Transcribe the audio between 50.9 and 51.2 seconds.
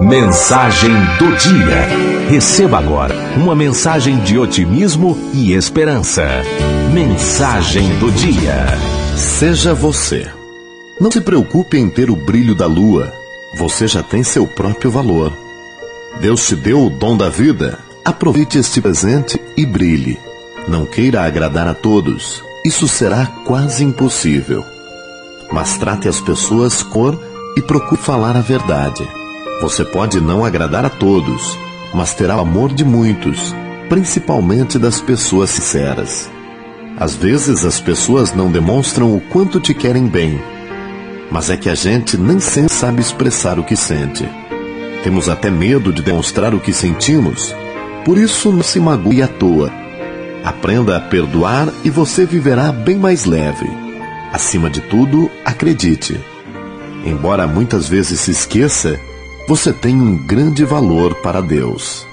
a